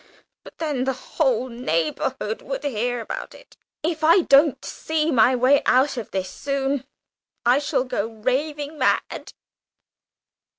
[0.43, 3.55] But then the whole neighbourhood would hear about it!
[3.83, 6.85] If I don't see my way out of this soon,
[7.45, 9.33] I shall go raving mad!"